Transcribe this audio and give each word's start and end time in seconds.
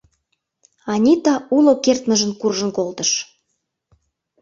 Анита 0.91 1.35
уло 1.55 1.73
кертмыжын 1.83 2.31
куржын 2.39 2.69
колтыш. 2.77 3.11